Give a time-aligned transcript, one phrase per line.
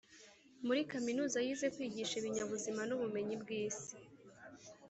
[0.65, 3.93] muri kaminuza, yize kwigisha ibinyabuzima n’ubumenyi bw’isi,